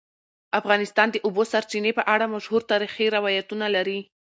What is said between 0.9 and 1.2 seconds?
د د